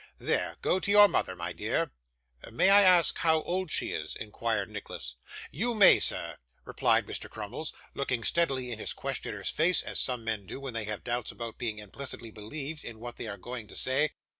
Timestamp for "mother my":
1.07-1.53